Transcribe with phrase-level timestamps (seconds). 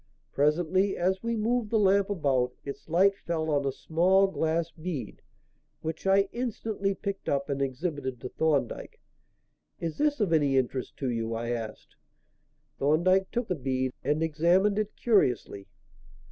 [0.31, 5.21] Presently, as we moved the lamp about, its light fell on a small glass bead,
[5.81, 8.99] which I instantly picked up and exhibited to Thorndyke.
[9.79, 11.97] "Is this of any interest to you?" I asked.
[12.79, 15.67] Thorndyke took the bead and examined it curiously.